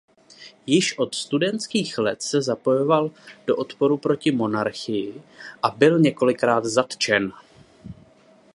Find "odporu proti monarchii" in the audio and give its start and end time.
3.55-5.21